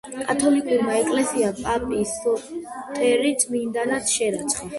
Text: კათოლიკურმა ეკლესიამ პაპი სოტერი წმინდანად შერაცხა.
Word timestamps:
კათოლიკურმა 0.27 0.95
ეკლესიამ 1.01 1.59
პაპი 1.65 1.99
სოტერი 2.13 3.35
წმინდანად 3.45 4.11
შერაცხა. 4.17 4.69